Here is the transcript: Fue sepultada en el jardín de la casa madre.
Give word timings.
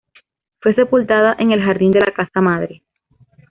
Fue 0.61 0.73
sepultada 0.73 1.35
en 1.37 1.51
el 1.51 1.61
jardín 1.63 1.91
de 1.91 1.99
la 1.99 2.11
casa 2.11 2.41
madre. 2.41 2.81